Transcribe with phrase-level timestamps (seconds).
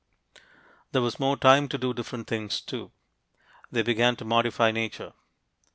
[0.93, 2.91] There was more time to do different things, too.
[3.69, 5.13] They began to modify nature.